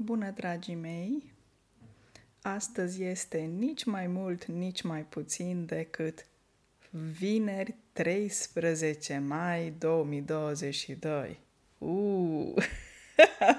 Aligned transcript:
Bună, 0.00 0.30
dragii 0.30 0.74
mei! 0.74 1.32
Astăzi 2.42 3.02
este 3.02 3.38
nici 3.38 3.84
mai 3.84 4.06
mult, 4.06 4.44
nici 4.44 4.82
mai 4.82 5.04
puțin 5.04 5.66
decât 5.66 6.26
vineri 6.90 7.74
13 7.92 9.18
mai 9.18 9.74
2022. 9.78 11.40
Uh! 11.78 12.54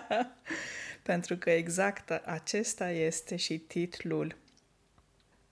Pentru 1.04 1.38
că 1.38 1.50
exact 1.50 2.10
acesta 2.10 2.92
este 2.92 3.36
și 3.36 3.58
titlul, 3.58 4.36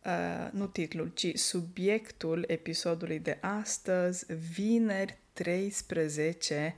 uh, 0.05 0.49
nu 0.51 0.67
titlul, 0.67 1.11
ci 1.13 1.37
subiectul 1.37 2.43
episodului 2.47 3.19
de 3.19 3.37
astăzi, 3.41 4.33
vineri 4.33 5.17
13 5.33 6.75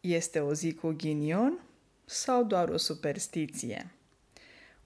Este 0.00 0.40
o 0.40 0.54
zi 0.54 0.74
cu 0.74 0.88
ghinion 0.88 1.60
sau 2.04 2.44
doar 2.44 2.68
o 2.68 2.76
superstiție? 2.76 3.90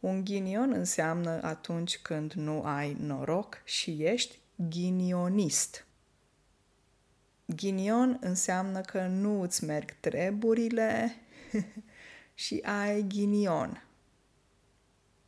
Un 0.01 0.25
ghinion 0.25 0.73
înseamnă 0.73 1.43
atunci 1.43 1.99
când 1.99 2.33
nu 2.33 2.63
ai 2.63 2.97
noroc 3.01 3.63
și 3.65 4.05
ești 4.05 4.39
ghinionist. 4.69 5.87
Ghinion 7.45 8.19
înseamnă 8.21 8.81
că 8.81 9.07
nu 9.07 9.43
îți 9.43 9.65
merg 9.65 9.97
treburile 10.01 11.17
și 12.35 12.63
ai 12.65 13.05
ghinion. 13.09 13.85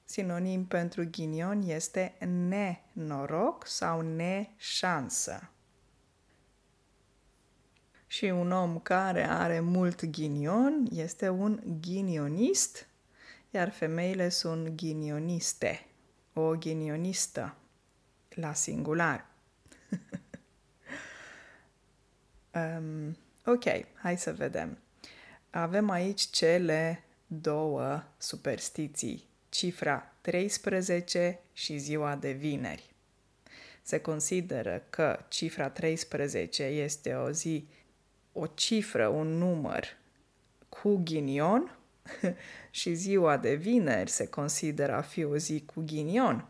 Sinonim 0.04 0.66
pentru 0.66 1.04
ghinion 1.10 1.62
este 1.62 2.14
nenoroc 2.48 3.66
sau 3.66 4.00
neșansă 4.00 5.51
și 8.12 8.24
un 8.24 8.50
om 8.52 8.78
care 8.78 9.28
are 9.28 9.60
mult 9.60 10.04
ghinion 10.04 10.86
este 10.90 11.28
un 11.28 11.60
ghinionist, 11.80 12.86
iar 13.50 13.70
femeile 13.70 14.28
sunt 14.28 14.68
ghinioniste, 14.68 15.86
o 16.32 16.56
ghinionistă 16.56 17.56
la 18.28 18.54
singular. 18.54 19.26
um, 22.54 23.16
ok, 23.54 23.64
hai 23.94 24.18
să 24.18 24.32
vedem. 24.32 24.78
Avem 25.50 25.90
aici 25.90 26.20
cele 26.20 27.04
două 27.26 28.02
superstiții, 28.18 29.28
cifra 29.48 30.14
13 30.20 31.40
și 31.52 31.78
ziua 31.78 32.16
de 32.16 32.30
vineri. 32.30 32.94
Se 33.82 34.00
consideră 34.00 34.82
că 34.90 35.24
cifra 35.28 35.70
13 35.70 36.62
este 36.62 37.14
o 37.14 37.30
zi 37.30 37.68
o 38.32 38.46
cifră, 38.46 39.06
un 39.06 39.26
număr 39.26 39.96
cu 40.68 41.00
ghinion 41.04 41.78
și 42.70 42.94
ziua 42.94 43.36
de 43.36 43.54
vineri 43.54 44.10
se 44.10 44.26
consideră 44.26 44.94
a 44.94 45.00
fi 45.00 45.24
o 45.24 45.36
zi 45.36 45.62
cu 45.74 45.82
ghinion. 45.86 46.46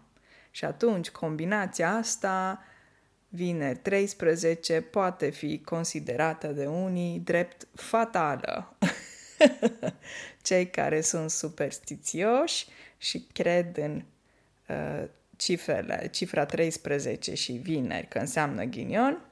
Și 0.51 0.65
atunci 0.65 1.11
combinația 1.11 1.91
asta, 1.91 2.65
vineri 3.29 3.79
13, 3.79 4.81
poate 4.81 5.31
fi 5.31 5.61
considerată 5.61 6.47
de 6.47 6.67
unii 6.67 7.19
drept 7.19 7.67
fatală. 7.75 8.77
Cei 10.43 10.71
care 10.71 11.01
sunt 11.01 11.31
superstițioși 11.31 12.67
și 12.99 13.27
cred 13.33 13.77
în 13.77 14.05
uh, 14.69 15.05
cifrele, 15.37 16.09
cifra 16.13 16.47
13 16.47 17.35
și 17.35 17.53
vineri, 17.53 18.09
că 18.09 18.19
înseamnă 18.19 18.65
ghinion, 18.65 19.32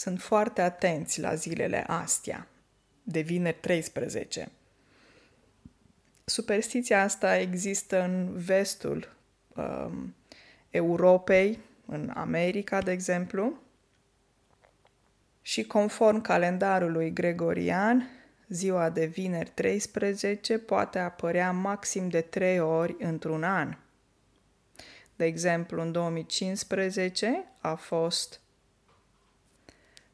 sunt 0.00 0.20
foarte 0.20 0.60
atenți 0.60 1.20
la 1.20 1.34
zilele 1.34 1.84
astea, 1.86 2.46
de 3.02 3.20
vineri 3.20 3.56
13. 3.60 4.50
Superstiția 6.24 7.02
asta 7.02 7.36
există 7.36 8.02
în 8.02 8.32
vestul 8.32 9.16
um, 9.56 10.14
Europei, 10.70 11.58
în 11.86 12.10
America, 12.14 12.82
de 12.82 12.90
exemplu, 12.90 13.58
și 15.42 15.64
conform 15.64 16.20
calendarului 16.20 17.12
gregorian, 17.12 18.08
ziua 18.48 18.90
de 18.90 19.04
vineri 19.04 19.50
13 19.54 20.58
poate 20.58 20.98
apărea 20.98 21.52
maxim 21.52 22.08
de 22.08 22.20
3 22.20 22.60
ori 22.60 22.96
într-un 22.98 23.42
an. 23.42 23.76
De 25.16 25.24
exemplu, 25.24 25.82
în 25.82 25.92
2015 25.92 27.44
a 27.58 27.74
fost 27.74 28.40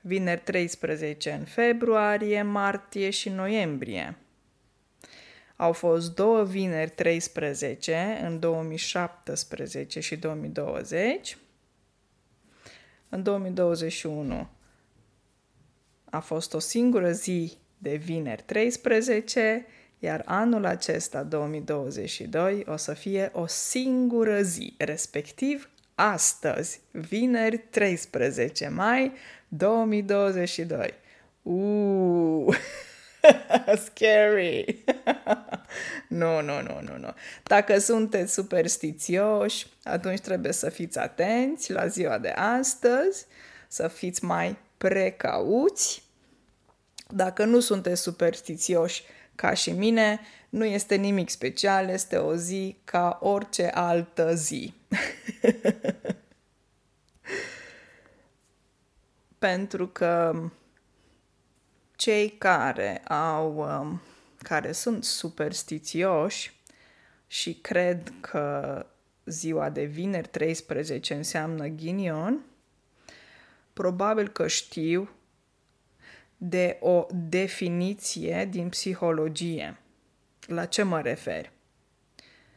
vineri 0.06 0.40
13 0.40 1.30
în 1.30 1.44
februarie, 1.44 2.42
martie 2.42 3.10
și 3.10 3.28
noiembrie. 3.28 4.16
Au 5.56 5.72
fost 5.72 6.14
două 6.14 6.44
vineri 6.44 6.90
13 6.90 8.20
în 8.22 8.38
2017 8.38 10.00
și 10.00 10.16
2020. 10.16 11.38
În 13.08 13.22
2021 13.22 14.48
a 16.04 16.20
fost 16.20 16.54
o 16.54 16.58
singură 16.58 17.10
zi 17.12 17.52
de 17.78 17.94
vineri 17.94 18.42
13, 18.42 19.66
iar 19.98 20.22
anul 20.24 20.64
acesta, 20.64 21.22
2022, 21.22 22.64
o 22.66 22.76
să 22.76 22.94
fie 22.94 23.30
o 23.32 23.46
singură 23.46 24.42
zi, 24.42 24.74
respectiv 24.78 25.70
astăzi, 25.96 26.80
vineri 26.90 27.58
13 27.58 28.68
mai 28.68 29.12
2022. 29.48 30.94
Uuu, 31.42 32.52
scary! 33.84 34.84
nu, 36.08 36.40
nu, 36.40 36.62
nu, 36.62 36.80
nu, 36.80 36.98
nu. 36.98 37.14
Dacă 37.42 37.78
sunteți 37.78 38.32
superstițioși, 38.32 39.66
atunci 39.82 40.20
trebuie 40.20 40.52
să 40.52 40.70
fiți 40.70 40.98
atenți 40.98 41.72
la 41.72 41.86
ziua 41.86 42.18
de 42.18 42.28
astăzi, 42.28 43.26
să 43.68 43.88
fiți 43.88 44.24
mai 44.24 44.56
precauți. 44.78 46.02
Dacă 47.08 47.44
nu 47.44 47.60
sunteți 47.60 48.02
superstițioși 48.02 49.02
ca 49.34 49.54
și 49.54 49.70
mine, 49.70 50.20
nu 50.56 50.64
este 50.64 50.94
nimic 50.94 51.28
special, 51.28 51.88
este 51.88 52.16
o 52.16 52.34
zi 52.34 52.76
ca 52.84 53.18
orice 53.22 53.66
altă 53.66 54.34
zi. 54.34 54.74
Pentru 59.38 59.88
că 59.88 60.42
cei 61.96 62.28
care 62.28 63.02
au 63.04 63.56
um, 63.56 64.00
care 64.38 64.72
sunt 64.72 65.04
superstițioși 65.04 66.60
și 67.26 67.54
cred 67.54 68.12
că 68.20 68.86
ziua 69.24 69.70
de 69.70 69.84
vineri 69.84 70.28
13 70.28 71.14
înseamnă 71.14 71.66
ghinion, 71.66 72.44
probabil 73.72 74.28
că 74.28 74.46
știu 74.46 75.10
de 76.36 76.76
o 76.80 77.06
definiție 77.28 78.48
din 78.50 78.68
psihologie. 78.68 79.80
La 80.46 80.64
ce 80.64 80.82
mă 80.82 81.00
refer? 81.00 81.50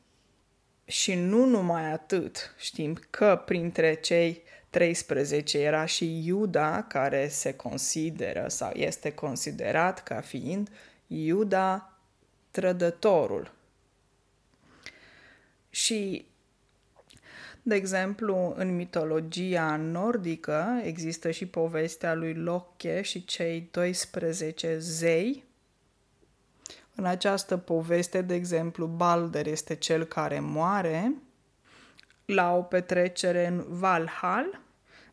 Și 0.84 1.14
nu 1.14 1.44
numai 1.44 1.92
atât, 1.92 2.54
știm 2.58 2.98
că 3.10 3.42
printre 3.46 3.94
cei 3.94 4.42
13 4.72 5.58
era 5.58 5.84
și 5.84 6.26
Iuda, 6.26 6.82
care 6.82 7.28
se 7.28 7.54
consideră 7.54 8.48
sau 8.48 8.70
este 8.74 9.12
considerat 9.12 10.02
ca 10.02 10.20
fiind 10.20 10.70
Iuda 11.06 11.98
trădătorul. 12.50 13.52
Și, 15.70 16.26
de 17.62 17.74
exemplu, 17.74 18.54
în 18.56 18.76
mitologia 18.76 19.76
nordică 19.76 20.80
există 20.82 21.30
și 21.30 21.46
povestea 21.46 22.14
lui 22.14 22.34
Loche 22.34 23.02
și 23.02 23.24
cei 23.24 23.68
12 23.70 24.78
zei. 24.78 25.44
În 26.94 27.04
această 27.04 27.56
poveste, 27.56 28.22
de 28.22 28.34
exemplu, 28.34 28.86
Balder 28.86 29.46
este 29.46 29.74
cel 29.74 30.04
care 30.04 30.40
moare 30.40 31.14
la 32.24 32.56
o 32.56 32.62
petrecere 32.62 33.46
în 33.46 33.64
Valhall, 33.68 34.60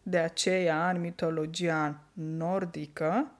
de 0.03 0.17
aceea, 0.17 0.89
în 0.89 0.99
mitologia 0.99 2.03
nordică, 2.13 3.31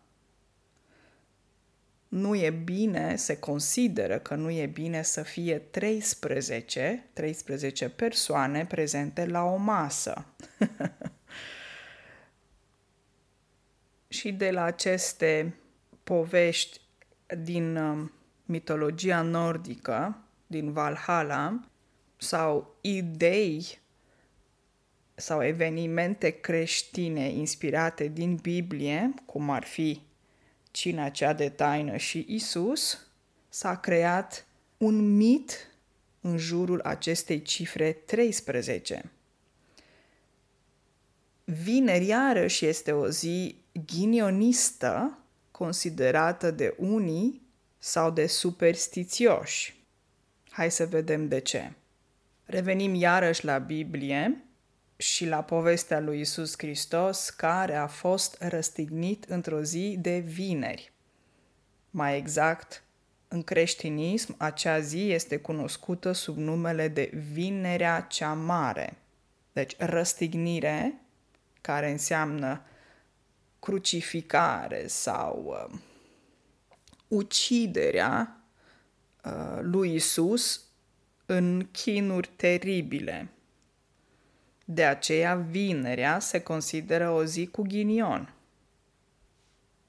nu 2.08 2.36
e 2.36 2.50
bine, 2.50 3.16
se 3.16 3.40
consideră 3.40 4.20
că 4.20 4.36
nu 4.36 4.50
e 4.50 4.66
bine 4.66 5.02
să 5.02 5.22
fie 5.22 5.58
13, 5.58 7.06
13 7.14 7.90
persoane 7.90 8.66
prezente 8.66 9.26
la 9.26 9.44
o 9.44 9.56
masă. 9.56 10.26
și 14.08 14.32
de 14.32 14.52
la 14.52 14.64
aceste 14.64 15.56
povești 16.04 16.82
din 17.44 17.76
um, 17.76 18.12
mitologia 18.46 19.22
nordică, 19.22 20.18
din 20.48 20.72
Valhalla, 20.72 21.60
sau 22.20 22.78
idei 22.82 23.80
sau 25.16 25.44
evenimente 25.44 26.30
creștine 26.30 27.30
inspirate 27.30 28.08
din 28.08 28.36
Biblie, 28.36 29.14
cum 29.26 29.50
ar 29.50 29.64
fi 29.64 30.02
cina 30.72 31.10
cea 31.10 31.34
de 31.34 31.50
taină 31.50 31.98
și 31.98 32.26
Isus, 32.28 33.08
s-a 33.50 33.76
creat 33.76 34.46
un 34.78 35.16
mit 35.16 35.68
în 36.22 36.38
jurul 36.38 36.82
acestei 36.82 37.42
cifre 37.42 37.92
13. 37.92 39.12
Vineri 41.44 42.06
iarăși 42.06 42.66
este 42.66 42.92
o 42.92 43.10
zi 43.10 43.56
ghinionistă, 43.86 45.18
considerată 45.52 46.52
de 46.52 46.76
unii 46.78 47.42
sau 47.78 48.12
de 48.12 48.28
superstițioși. 48.28 49.84
Hai 50.50 50.72
să 50.72 50.86
vedem 50.86 51.28
de 51.28 51.40
ce. 51.40 51.72
Revenim 52.50 52.94
iarăși 52.96 53.46
la 53.46 53.58
Biblie 53.58 54.44
și 54.98 55.26
la 55.26 55.44
povestea 55.44 56.00
lui 56.00 56.20
Isus 56.20 56.54
Hristos 56.58 57.30
care 57.30 57.76
a 57.76 57.88
fost 57.88 58.38
răstignit 58.40 59.24
într-o 59.24 59.62
zi 59.62 59.98
de 60.00 60.18
vineri. 60.20 60.92
Mai 61.90 62.18
exact, 62.18 62.84
în 63.28 63.44
creștinism, 63.44 64.36
acea 64.38 64.80
zi 64.80 65.12
este 65.12 65.38
cunoscută 65.38 66.12
sub 66.12 66.38
numele 66.38 66.88
de 66.88 67.12
Vinerea 67.32 68.02
cea 68.02 68.34
Mare. 68.34 68.98
Deci, 69.54 69.76
răstignire, 69.78 71.02
care 71.62 71.92
înseamnă 71.92 72.62
crucificare 73.60 74.88
sau 74.88 75.46
uh, 75.48 75.80
uciderea 77.08 78.44
uh, 79.24 79.60
lui 79.62 79.94
Isus 79.94 80.64
în 81.32 81.68
chinuri 81.72 82.30
teribile. 82.36 83.28
De 84.66 84.86
aceea, 84.86 85.36
vinerea 85.36 86.20
se 86.20 86.40
consideră 86.40 87.10
o 87.10 87.24
zi 87.24 87.48
cu 87.48 87.62
ghinion. 87.62 88.34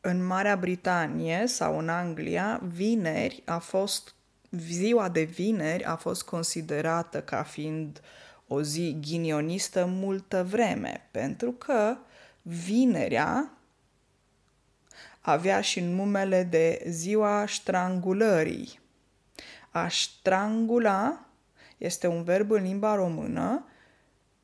În 0.01 0.27
Marea 0.27 0.57
Britanie 0.57 1.47
sau 1.47 1.79
în 1.79 1.89
Anglia, 1.89 2.61
vineri 2.73 3.43
a 3.45 3.59
fost, 3.59 4.15
ziua 4.51 5.09
de 5.09 5.23
vineri 5.23 5.85
a 5.85 5.97
fost 5.97 6.23
considerată 6.23 7.23
ca 7.23 7.43
fiind 7.43 8.01
o 8.47 8.63
zi 8.63 8.97
ghinionistă 9.01 9.85
multă 9.85 10.45
vreme, 10.45 11.09
pentru 11.11 11.51
că 11.51 11.97
vinerea 12.43 13.51
avea 15.21 15.61
și 15.61 15.81
numele 15.81 16.43
de 16.43 16.85
ziua 16.89 17.45
strangulării. 17.47 18.81
A 19.71 19.89
strangula 19.89 21.25
este 21.81 22.07
un 22.07 22.23
verb 22.23 22.51
în 22.51 22.63
limba 22.63 22.95
română 22.95 23.65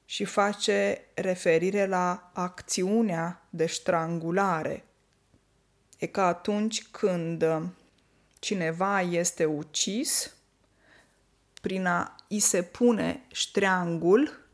și 0.05 0.25
face 0.25 1.07
referire 1.15 1.87
la 1.87 2.31
acțiunea 2.35 3.47
de 3.51 3.67
strangulare. 3.67 4.85
E 5.99 6.07
ca 6.07 6.27
atunci 6.27 6.89
când 6.89 7.45
cineva 8.39 9.01
este 9.01 9.45
ucis, 9.45 10.35
prin 11.61 11.87
a 11.87 12.15
i 12.29 12.39
se 12.39 12.63
pune 12.63 13.25
ștreangul 13.33 14.45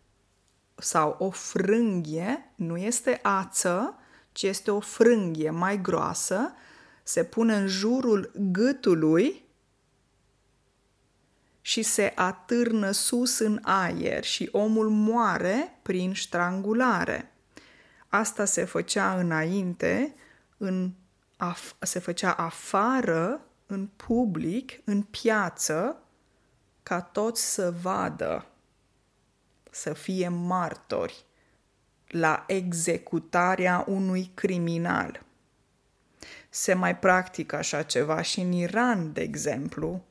sau 0.75 1.17
o 1.19 1.31
frânghie, 1.31 2.52
nu 2.55 2.76
este 2.76 3.19
ață, 3.23 3.99
ci 4.32 4.43
este 4.43 4.70
o 4.70 4.81
frânghie 4.81 5.50
mai 5.50 5.81
groasă, 5.81 6.55
se 7.02 7.25
pune 7.25 7.55
în 7.55 7.67
jurul 7.67 8.31
gâtului 8.35 9.42
și 11.62 11.82
se 11.82 12.12
atârnă 12.14 12.91
sus 12.91 13.38
în 13.38 13.59
aer 13.62 14.25
și 14.25 14.49
omul 14.53 14.88
moare 14.91 15.79
prin 15.82 16.14
strangulare. 16.14 17.33
Asta 18.09 18.45
se 18.45 18.64
făcea 18.64 19.19
înainte, 19.19 20.14
în 20.57 20.92
af- 21.37 21.78
se 21.81 21.99
făcea 21.99 22.33
afară, 22.33 23.40
în 23.66 23.87
public, 23.87 24.81
în 24.85 25.02
piață, 25.02 25.97
ca 26.83 27.00
toți 27.00 27.52
să 27.52 27.75
vadă, 27.83 28.47
să 29.71 29.92
fie 29.92 30.28
martori 30.28 31.25
la 32.07 32.45
executarea 32.47 33.85
unui 33.88 34.31
criminal. 34.35 35.23
Se 36.49 36.75
mai 36.75 36.99
practică 36.99 37.57
așa 37.57 37.83
ceva 37.83 38.23
și 38.23 38.40
în 38.40 38.52
Iran, 38.52 39.12
de 39.12 39.21
exemplu, 39.21 40.04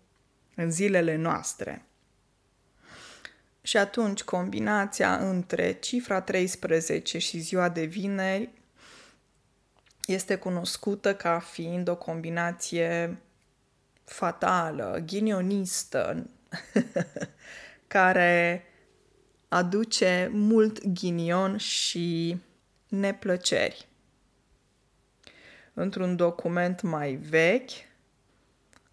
în 0.56 0.72
zilele 0.72 1.16
noastre. 1.16 1.86
Și 3.62 3.78
atunci 3.78 4.24
combinația 4.24 5.18
între 5.18 5.72
cifra 5.72 6.22
13 6.22 7.18
și 7.18 7.40
ziua 7.40 7.70
de 7.70 7.84
vineri 7.84 8.50
este 10.06 10.36
cunoscută 10.36 11.16
ca 11.16 11.40
fiind 11.40 11.88
o 11.88 11.96
combinație 11.96 13.18
fatală, 14.04 15.04
ghinionistă, 15.06 16.30
care 17.88 18.66
aduce 19.48 20.30
mult 20.34 20.86
ghinion 20.86 21.58
și 21.58 22.38
neplăceri. 22.88 23.88
Într-un 25.74 26.16
document 26.16 26.82
mai 26.82 27.14
vechi, 27.14 27.72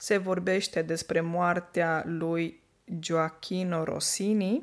se 0.00 0.16
vorbește 0.16 0.82
despre 0.82 1.20
moartea 1.20 2.02
lui 2.06 2.62
Gioacchino 2.98 3.84
Rossini, 3.84 4.62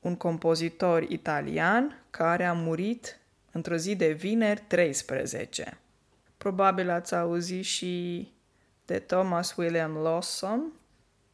un 0.00 0.16
compozitor 0.16 1.02
italian 1.02 2.04
care 2.10 2.44
a 2.44 2.52
murit 2.52 3.20
într-o 3.52 3.76
zi 3.76 3.96
de 3.96 4.12
vineri 4.12 4.62
13. 4.66 5.78
Probabil 6.36 6.90
ați 6.90 7.14
auzit 7.14 7.64
și 7.64 8.28
de 8.84 8.98
Thomas 8.98 9.54
William 9.56 9.96
Lawson, 9.96 10.72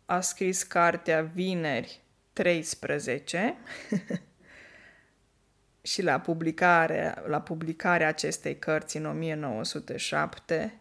a 0.05 0.21
scris 0.21 0.63
cartea 0.63 1.23
Vineri 1.23 2.01
13 2.33 3.57
și 5.83 6.03
la 6.03 6.21
publicarea, 6.21 7.25
la 7.27 7.41
publicarea 7.41 8.09
acestei 8.09 8.59
cărți 8.59 8.97
în 8.97 9.07
1907 9.07 10.80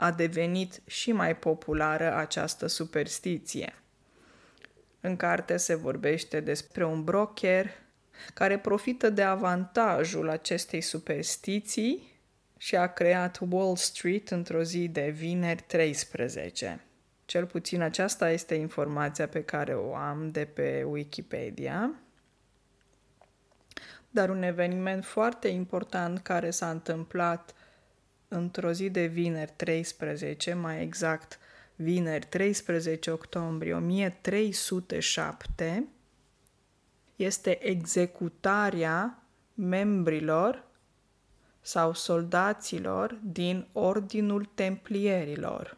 a 0.00 0.10
devenit 0.10 0.82
și 0.86 1.12
mai 1.12 1.36
populară 1.36 2.14
această 2.14 2.66
superstiție. 2.66 3.74
În 5.00 5.16
carte 5.16 5.56
se 5.56 5.74
vorbește 5.74 6.40
despre 6.40 6.84
un 6.84 7.04
broker 7.04 7.70
care 8.34 8.58
profită 8.58 9.10
de 9.10 9.22
avantajul 9.22 10.28
acestei 10.28 10.80
superstiții 10.80 12.20
și 12.56 12.76
a 12.76 12.86
creat 12.86 13.38
Wall 13.48 13.76
Street 13.76 14.30
într-o 14.30 14.62
zi 14.62 14.88
de 14.88 15.08
vineri 15.08 15.62
13. 15.66 16.84
Cel 17.24 17.46
puțin 17.46 17.80
aceasta 17.80 18.30
este 18.30 18.54
informația 18.54 19.28
pe 19.28 19.44
care 19.44 19.74
o 19.74 19.94
am 19.94 20.30
de 20.30 20.44
pe 20.44 20.82
Wikipedia. 20.82 21.90
Dar 24.10 24.28
un 24.28 24.42
eveniment 24.42 25.04
foarte 25.04 25.48
important 25.48 26.18
care 26.18 26.50
s-a 26.50 26.70
întâmplat 26.70 27.54
într-o 28.28 28.72
zi 28.72 28.90
de 28.90 29.06
vineri 29.06 29.52
13, 29.56 30.54
mai 30.54 30.82
exact 30.82 31.38
vineri 31.76 32.26
13 32.26 33.10
octombrie 33.10 33.74
1307, 33.74 35.88
este 37.16 37.66
executarea 37.66 39.22
membrilor 39.54 40.66
sau 41.60 41.92
soldaților 41.92 43.18
din 43.22 43.66
Ordinul 43.72 44.44
Templierilor. 44.54 45.76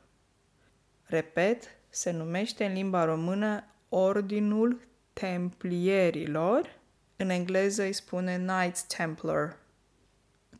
Repet, 1.02 1.62
se 1.88 2.10
numește 2.10 2.64
în 2.64 2.72
limba 2.72 3.04
română 3.04 3.64
Ordinul 3.88 4.80
Templierilor, 5.12 6.78
în 7.16 7.28
engleză 7.28 7.82
îi 7.82 7.92
spune 7.92 8.36
Knights 8.36 8.82
Templar. 8.82 9.56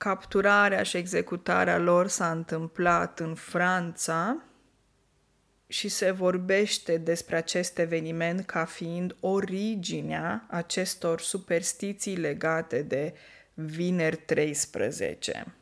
Capturarea 0.03 0.83
și 0.83 0.97
executarea 0.97 1.79
lor 1.79 2.09
s-a 2.09 2.31
întâmplat 2.31 3.21
în 3.21 3.35
Franța 3.35 4.45
și 5.67 5.89
se 5.89 6.11
vorbește 6.11 6.97
despre 6.97 7.37
acest 7.37 7.79
eveniment 7.79 8.47
ca 8.47 8.65
fiind 8.65 9.17
originea 9.21 10.47
acestor 10.51 11.21
superstiții 11.21 12.17
legate 12.17 12.83
de 12.83 13.15
vineri 13.55 14.17
13. 14.17 15.55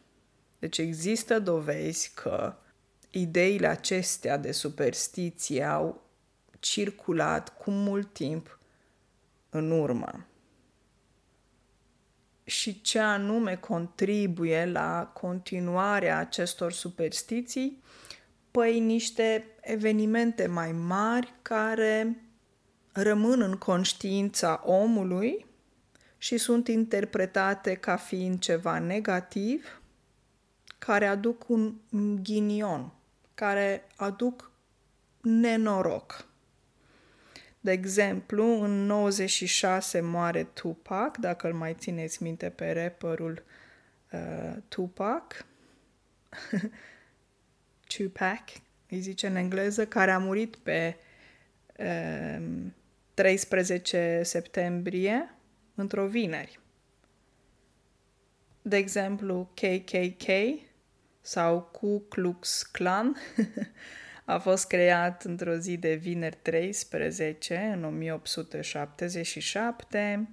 Deci 0.58 0.78
există 0.78 1.38
dovezi 1.38 2.12
că 2.14 2.54
ideile 3.10 3.66
acestea 3.66 4.36
de 4.36 4.52
superstiție 4.52 5.64
au 5.64 6.02
circulat 6.58 7.56
cu 7.56 7.70
mult 7.70 8.12
timp 8.12 8.58
în 9.50 9.70
urmă. 9.70 10.26
Și 12.48 12.80
ce 12.80 12.98
anume 12.98 13.56
contribuie 13.56 14.66
la 14.66 15.10
continuarea 15.14 16.18
acestor 16.18 16.72
superstiții? 16.72 17.82
Păi 18.50 18.80
niște 18.80 19.46
evenimente 19.60 20.46
mai 20.46 20.72
mari 20.72 21.34
care 21.42 22.22
rămân 22.92 23.40
în 23.40 23.54
conștiința 23.54 24.62
omului 24.64 25.46
și 26.18 26.36
sunt 26.36 26.68
interpretate 26.68 27.74
ca 27.74 27.96
fiind 27.96 28.38
ceva 28.38 28.78
negativ, 28.78 29.82
care 30.78 31.06
aduc 31.06 31.48
un 31.48 31.74
ghinion, 32.22 32.92
care 33.34 33.86
aduc 33.96 34.50
nenoroc. 35.20 36.26
De 37.60 37.70
exemplu, 37.70 38.62
în 38.62 38.86
96 38.86 40.00
moare 40.00 40.44
Tupac, 40.44 41.16
dacă 41.16 41.46
îl 41.46 41.54
mai 41.54 41.74
țineți 41.74 42.22
minte 42.22 42.48
pe 42.48 42.72
rapperul 42.72 43.42
uh, 44.12 44.56
Tupac, 44.68 45.46
Tupac, 47.96 48.44
îi 48.88 49.00
zice 49.00 49.26
în 49.26 49.36
engleză, 49.36 49.86
care 49.86 50.10
a 50.10 50.18
murit 50.18 50.56
pe 50.56 50.96
uh, 51.78 52.46
13 53.14 54.20
septembrie 54.24 55.34
într-o 55.74 56.06
vineri. 56.06 56.60
De 58.62 58.76
exemplu, 58.76 59.50
KKK 59.54 60.26
sau 61.20 61.60
Ku 61.60 61.98
Klux 62.08 62.62
Klan 62.62 63.16
a 64.28 64.38
fost 64.38 64.66
creat 64.66 65.24
într-o 65.24 65.54
zi 65.54 65.76
de 65.76 65.94
vineri 65.94 66.38
13 66.42 67.72
în 67.74 67.84
1877 67.84 70.28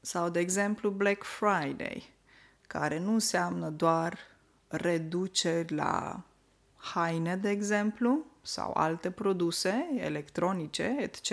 sau, 0.00 0.28
de 0.28 0.38
exemplu, 0.38 0.90
Black 0.90 1.22
Friday, 1.22 2.12
care 2.66 2.98
nu 2.98 3.12
înseamnă 3.12 3.68
doar 3.68 4.18
reduceri 4.68 5.74
la 5.74 6.24
haine, 6.76 7.36
de 7.36 7.48
exemplu, 7.48 8.26
sau 8.42 8.72
alte 8.74 9.10
produse 9.10 9.86
electronice, 9.96 10.96
etc., 11.00 11.30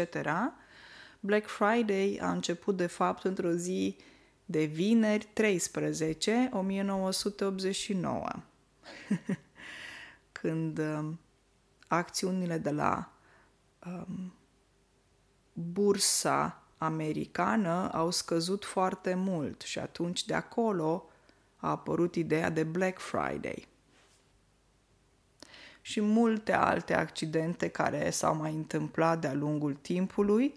Black 1.19 1.47
Friday 1.47 2.19
a 2.21 2.31
început 2.31 2.77
de 2.77 2.87
fapt 2.87 3.23
într-o 3.23 3.51
zi 3.51 3.97
de 4.45 4.63
vineri 4.63 5.27
13, 5.33 6.49
1989, 6.53 8.29
când 10.41 10.77
um, 10.77 11.19
acțiunile 11.87 12.57
de 12.57 12.71
la 12.71 13.11
um, 13.85 14.33
bursa 15.53 16.63
americană 16.77 17.89
au 17.93 18.11
scăzut 18.11 18.65
foarte 18.65 19.13
mult 19.13 19.61
și 19.61 19.79
atunci 19.79 20.25
de 20.25 20.33
acolo 20.33 21.05
a 21.57 21.69
apărut 21.69 22.15
ideea 22.15 22.49
de 22.49 22.63
Black 22.63 22.99
Friday 22.99 23.67
și 25.81 26.01
multe 26.01 26.53
alte 26.53 26.93
accidente 26.93 27.67
care 27.67 28.09
s-au 28.09 28.35
mai 28.35 28.53
întâmplat 28.53 29.19
de-a 29.19 29.33
lungul 29.33 29.73
timpului, 29.73 30.53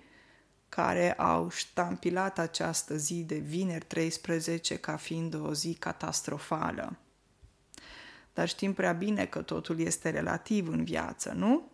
care 0.69 1.13
au 1.13 1.49
ștampilat 1.51 2.39
această 2.39 2.97
zi 2.97 3.23
de 3.23 3.37
vineri 3.37 3.85
13 3.85 4.77
ca 4.77 4.97
fiind 4.97 5.35
o 5.35 5.53
zi 5.53 5.75
catastrofală. 5.75 6.97
Dar 8.35 8.49
știm 8.49 8.73
prea 8.73 8.93
bine 8.93 9.27
că 9.27 9.43
totul 9.43 9.81
este 9.81 10.11
relativ 10.11 10.69
în 10.69 10.85
viață, 10.85 11.33
nu? 11.33 11.73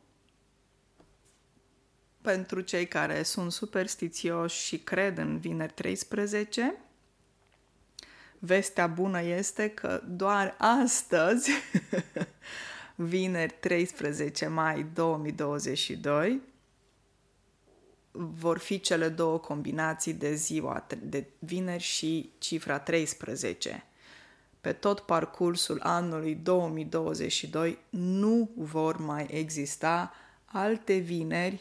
Pentru 2.20 2.60
cei 2.60 2.86
care 2.86 3.22
sunt 3.22 3.52
superstițioși 3.52 4.64
și 4.64 4.78
cred 4.78 5.18
în 5.18 5.38
vineri 5.38 5.72
13, 5.72 6.74
vestea 8.38 8.86
bună 8.86 9.22
este 9.22 9.68
că 9.68 10.02
doar 10.06 10.54
astăzi 10.58 11.50
vineri 12.94 13.54
13 13.60 14.46
mai 14.46 14.86
2022 14.94 16.40
vor 18.10 18.58
fi 18.58 18.80
cele 18.80 19.08
două 19.08 19.38
combinații 19.38 20.14
de 20.14 20.34
ziua 20.34 20.86
de 21.02 21.26
vineri 21.38 21.82
și 21.82 22.32
cifra 22.38 22.78
13. 22.78 23.84
Pe 24.60 24.72
tot 24.72 25.00
parcursul 25.00 25.80
anului 25.82 26.34
2022 26.34 27.78
nu 27.90 28.50
vor 28.56 28.96
mai 28.96 29.26
exista 29.30 30.12
alte 30.44 30.96
vineri 30.96 31.60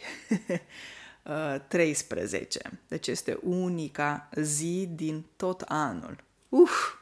13. 1.68 2.60
Deci 2.88 3.08
este 3.08 3.40
unica 3.44 4.30
zi 4.36 4.90
din 4.96 5.26
tot 5.36 5.62
anul. 5.62 6.24
Uf! 6.50 6.98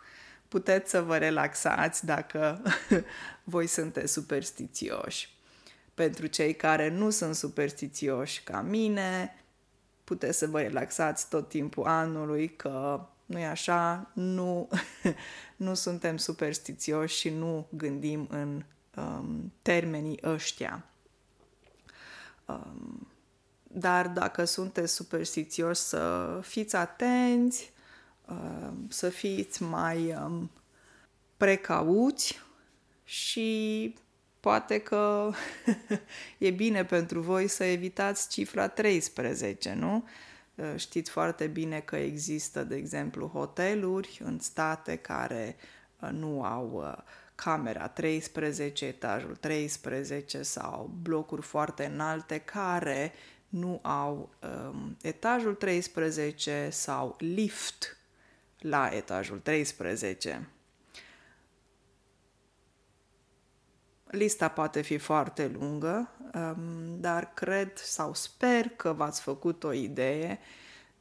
puteți 0.48 0.90
să 0.90 1.02
vă 1.02 1.18
relaxați 1.18 2.06
dacă 2.06 2.62
voi 3.44 3.68
sunteți 3.68 4.14
superstițioși. 4.14 5.36
Pentru 5.94 6.26
cei 6.26 6.56
care 6.56 6.90
nu 6.90 7.10
sunt 7.10 7.36
superstițioși 7.36 8.44
ca 8.44 8.62
mine, 8.62 9.44
puteți 10.04 10.38
să 10.38 10.48
vă 10.48 10.60
relaxați 10.62 11.30
tot 11.30 11.50
timpul 11.50 11.86
anului 11.86 12.56
că 12.56 13.06
nu 13.28 13.40
e 13.40 13.46
așa, 13.46 14.12
nu, 14.14 14.70
nu 15.66 15.74
suntem 15.74 16.18
superstițioși 16.18 17.18
și 17.18 17.30
nu 17.30 17.68
gândim 17.70 18.28
în 18.30 18.64
um, 18.96 19.54
termenii 19.62 20.20
ăștia. 20.24 20.86
Um, 22.46 23.08
dar 23.64 24.08
dacă 24.08 24.44
sunteți 24.44 24.94
superstițioși 24.94 25.82
să 25.82 26.40
fiți 26.44 26.76
atenți, 26.76 27.72
Um, 28.30 28.88
să 28.90 29.10
fiți 29.10 29.64
mai 29.64 30.14
um, 30.14 30.52
precauți 31.38 32.40
și 33.04 33.94
poate 34.40 34.80
că 34.80 35.32
e 36.38 36.50
bine 36.50 36.86
pentru 36.86 37.20
voi 37.20 37.48
să 37.48 37.64
evitați 37.64 38.30
cifra 38.30 38.68
13, 38.68 39.74
nu? 39.74 40.08
Uh, 40.58 40.74
știți 40.76 41.10
foarte 41.10 41.48
bine 41.48 41.80
că 41.80 41.96
există, 41.96 42.64
de 42.64 42.76
exemplu, 42.76 43.28
hoteluri 43.28 44.20
în 44.24 44.40
state 44.40 44.96
care 44.96 45.56
uh, 46.00 46.10
nu 46.12 46.44
au 46.44 46.72
uh, 46.74 47.04
camera 47.36 47.88
13, 47.88 48.86
etajul 48.86 49.36
13 49.36 50.42
sau 50.42 50.92
blocuri 51.02 51.42
foarte 51.42 51.86
înalte 51.86 52.38
care 52.38 53.14
nu 53.50 53.80
au 53.82 54.30
um, 54.72 54.98
etajul 55.02 55.54
13 55.54 56.70
sau 56.72 57.16
lift 57.20 57.98
la 58.60 58.90
etajul 58.94 59.40
13. 59.40 60.50
Lista 64.08 64.48
poate 64.48 64.82
fi 64.82 64.98
foarte 64.98 65.48
lungă, 65.48 66.10
um, 66.34 67.00
dar 67.00 67.34
cred 67.34 67.78
sau 67.78 68.14
sper 68.14 68.70
că 68.76 68.94
v-ați 68.94 69.22
făcut 69.22 69.64
o 69.64 69.72
idee 69.72 70.40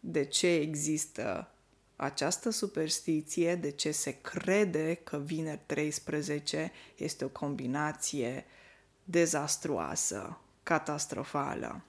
de 0.00 0.24
ce 0.24 0.54
există 0.54 1.50
această 1.96 2.50
superstiție, 2.50 3.54
de 3.54 3.70
ce 3.70 3.90
se 3.90 4.20
crede 4.20 4.94
că 4.94 5.18
vineri 5.18 5.60
13 5.66 6.72
este 6.96 7.24
o 7.24 7.28
combinație 7.28 8.44
dezastruoasă, 9.04 10.38
catastrofală. 10.62 11.82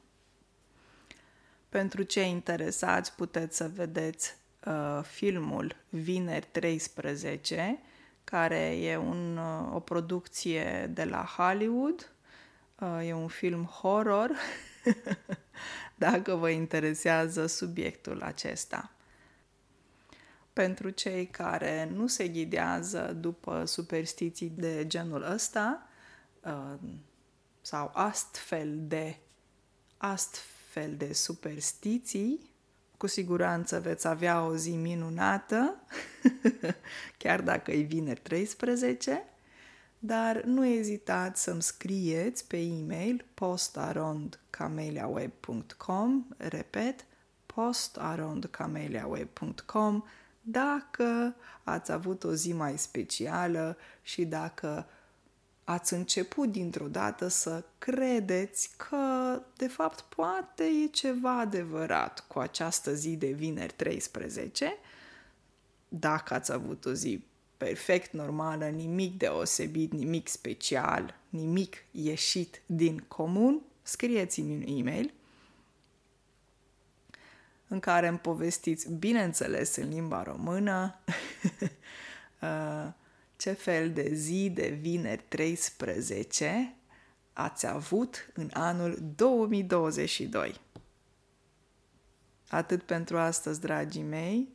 Pentru 1.70 2.04
cei 2.04 2.30
interesați 2.30 3.16
puteți 3.16 3.58
să 3.58 3.72
vedeți 3.74 4.36
uh, 4.66 5.04
filmul 5.04 5.76
Vineri 5.90 6.48
13, 6.52 7.80
care 8.30 8.78
e 8.78 8.98
un, 8.98 9.38
uh, 9.38 9.76
o 9.76 9.80
producție 9.80 10.92
de 10.94 11.04
la 11.04 11.26
Hollywood. 11.38 12.12
Uh, 12.80 13.08
e 13.08 13.14
un 13.14 13.28
film 13.28 13.66
horror, 13.66 14.32
dacă 16.06 16.36
vă 16.36 16.50
interesează 16.50 17.46
subiectul 17.46 18.22
acesta. 18.22 18.92
Pentru 20.54 20.90
cei 20.90 21.28
care 21.28 21.90
nu 21.94 22.08
se 22.08 22.28
ghidează 22.28 23.18
după 23.20 23.66
superstiții 23.66 24.50
de 24.56 24.88
genul 24.88 25.24
ăsta 25.32 25.88
uh, 26.44 26.90
sau 27.62 27.92
astfel 27.94 28.88
de 28.88 29.18
astfel 29.98 30.96
de 30.96 31.14
superstiții, 31.14 32.50
cu 32.98 33.08
siguranță 33.08 33.80
veți 33.80 34.08
avea 34.08 34.46
o 34.46 34.56
zi 34.56 34.76
minunată, 34.76 35.76
chiar 37.18 37.42
dacă 37.42 37.72
e 37.72 37.82
vineri 37.82 38.22
13, 38.22 39.24
dar 40.00 40.44
nu 40.44 40.66
ezitați 40.66 41.44
să-mi 41.44 41.62
scrieți 41.62 42.48
pe 42.48 42.58
e-mail 42.58 43.26
postarondcameliaweb.com, 43.34 46.26
repet, 46.38 47.06
postarondcameliaweb.com 47.46 50.04
dacă 50.50 51.36
ați 51.64 51.92
avut 51.92 52.24
o 52.24 52.34
zi 52.34 52.54
mai 52.54 52.78
specială 52.78 53.78
și 54.02 54.26
dacă 54.26 54.86
ați 55.70 55.94
început 55.94 56.52
dintr-o 56.52 56.88
dată 56.88 57.28
să 57.28 57.64
credeți 57.78 58.70
că, 58.78 59.42
de 59.58 59.68
fapt, 59.68 60.02
poate 60.02 60.64
e 60.64 60.88
ceva 60.88 61.40
adevărat 61.40 62.26
cu 62.28 62.40
această 62.40 62.94
zi 62.94 63.16
de 63.16 63.28
vineri 63.28 63.74
13, 63.76 64.78
dacă 65.88 66.34
ați 66.34 66.52
avut 66.52 66.86
o 66.86 66.94
zi 66.94 67.24
perfect 67.58 68.12
normală, 68.12 68.66
nimic 68.66 69.18
deosebit, 69.18 69.92
nimic 69.92 70.28
special, 70.28 71.16
nimic 71.30 71.84
ieșit 71.92 72.62
din 72.66 73.06
comun, 73.08 73.62
scrieți-mi 73.82 74.54
un 74.54 74.78
e-mail 74.78 75.14
în 77.68 77.80
care 77.80 78.08
îmi 78.08 78.20
povestiți, 78.20 78.92
bineînțeles 78.92 79.76
în 79.76 79.90
limba 79.90 80.24
română, 80.24 81.00
uh, 82.42 82.94
ce 83.38 83.52
fel 83.52 83.92
de 83.92 84.14
zi 84.14 84.50
de 84.54 84.68
vineri 84.82 85.24
13 85.28 86.76
ați 87.34 87.68
avut 87.68 88.30
în 88.34 88.50
anul 88.54 88.98
2022. 89.16 90.60
Atât 92.50 92.84
pentru 92.84 93.18
astăzi, 93.18 93.62
dragii 93.62 94.04
mei, 94.04 94.48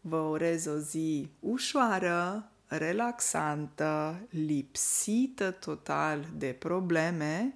vă 0.00 0.16
urez 0.16 0.66
o 0.66 0.78
zi 0.78 1.30
ușoară, 1.40 2.50
relaxantă, 2.66 4.20
lipsită 4.28 5.50
total 5.50 6.28
de 6.36 6.56
probleme 6.58 7.54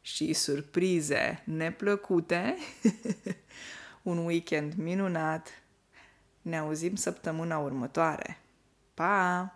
și 0.00 0.32
surprize 0.32 1.42
neplăcute, 1.44 2.56
un 4.02 4.18
weekend 4.24 4.74
minunat. 4.74 5.48
Ne 6.42 6.58
auzim 6.58 6.94
săptămâna 6.94 7.58
următoare. 7.58 8.40
Pa! 8.94 9.55